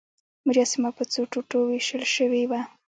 [0.47, 2.61] مجسمه په څو ټوټو ویشل شوې وه.